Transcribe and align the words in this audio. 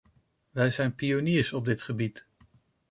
Wij 0.51 0.71
zijn 0.71 0.95
pioniers 0.95 1.53
op 1.53 1.65
dit 1.65 1.81
gebied. 1.81 2.25